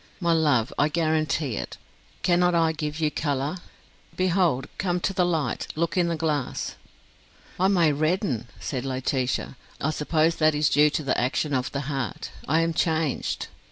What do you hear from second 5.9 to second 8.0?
in the glass." "I may